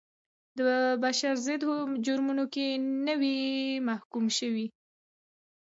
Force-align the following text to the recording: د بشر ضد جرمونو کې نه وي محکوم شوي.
د 0.57 0.59
بشر 1.03 1.33
ضد 1.45 1.63
جرمونو 2.05 2.45
کې 2.53 2.67
نه 3.05 3.13
وي 3.19 3.37
محکوم 3.87 4.25
شوي. 4.37 4.67